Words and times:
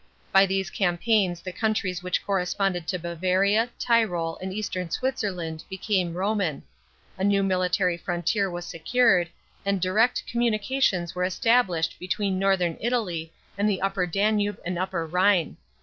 §By 0.31 0.47
these 0.47 0.71
campaigns 0.71 1.41
the 1.41 1.51
countries 1.51 2.01
which 2.01 2.25
corresponded 2.25 2.87
to 2.87 2.97
Bavaria, 2.97 3.69
Tyrol, 3.77 4.35
and 4.41 4.51
eastern 4.51 4.89
Switzerland 4.89 5.63
became 5.69 6.15
Roman; 6.15 6.63
a 7.19 7.23
new 7.23 7.43
military 7.43 7.97
frontier 7.97 8.49
was 8.49 8.65
secured, 8.65 9.29
and 9.63 9.79
direct 9.79 10.25
communications 10.25 11.13
were 11.13 11.23
established 11.23 11.99
between 11.99 12.39
northern 12.39 12.77
Italy 12.81 13.31
and 13.59 13.69
the 13.69 13.79
upper 13.83 14.07
Danube 14.07 14.59
and 14.65 14.79
upper 14.79 15.05
Rhine. 15.05 15.57